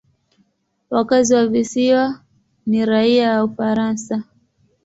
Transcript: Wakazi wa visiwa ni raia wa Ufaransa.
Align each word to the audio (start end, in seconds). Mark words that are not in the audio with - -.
Wakazi 0.89 1.35
wa 1.35 1.47
visiwa 1.47 2.21
ni 2.65 2.85
raia 2.85 3.29
wa 3.37 3.43
Ufaransa. 3.43 4.23